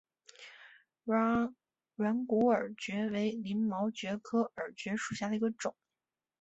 [1.03, 1.53] 软
[2.25, 5.75] 骨耳蕨为鳞毛蕨科耳蕨属下的一个种。